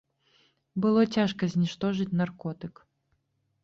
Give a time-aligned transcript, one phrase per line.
[0.85, 2.87] Было цяжка зніштожыць наркотык.